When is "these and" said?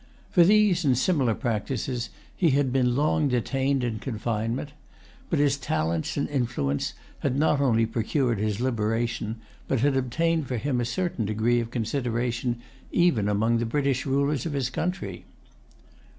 0.43-0.97